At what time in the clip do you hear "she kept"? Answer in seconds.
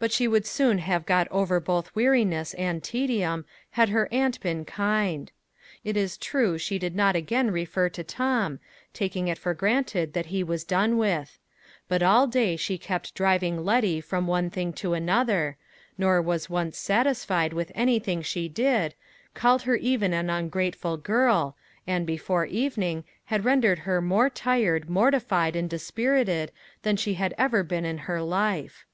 12.56-13.14